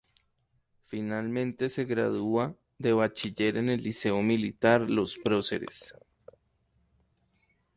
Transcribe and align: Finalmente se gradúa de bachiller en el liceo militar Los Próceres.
Finalmente 0.83 1.69
se 1.69 1.85
gradúa 1.85 2.55
de 2.79 2.91
bachiller 2.91 3.57
en 3.57 3.69
el 3.69 3.83
liceo 3.83 4.19
militar 4.23 4.81
Los 4.89 5.15
Próceres. 5.19 5.93